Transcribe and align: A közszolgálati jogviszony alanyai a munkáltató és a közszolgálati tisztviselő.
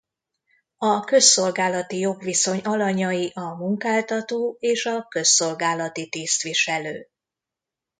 A 0.77 0.99
közszolgálati 0.99 1.99
jogviszony 1.99 2.59
alanyai 2.59 3.31
a 3.35 3.55
munkáltató 3.55 4.57
és 4.59 4.85
a 4.85 5.05
közszolgálati 5.09 6.09
tisztviselő. 6.09 7.07